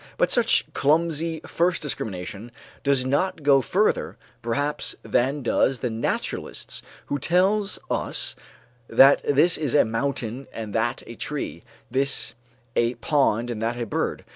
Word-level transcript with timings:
But 0.17 0.31
such 0.31 0.65
clumsy 0.73 1.41
first 1.45 1.79
discrimination 1.83 2.51
does 2.81 3.05
not 3.05 3.43
go 3.43 3.61
further, 3.61 4.17
perhaps, 4.41 4.95
than 5.03 5.43
does 5.43 5.77
the 5.77 5.91
naturalist's, 5.91 6.81
who 7.05 7.19
tells 7.19 7.77
us 7.91 8.35
that 8.87 9.21
this 9.23 9.59
is 9.59 9.75
a 9.75 9.85
mountain 9.85 10.47
and 10.51 10.73
that 10.73 11.03
a 11.05 11.13
tree, 11.13 11.61
this 11.91 12.33
a 12.75 12.95
pond 12.95 13.51
and 13.51 13.61
that 13.61 13.79
a 13.79 13.85
bird. 13.85 14.25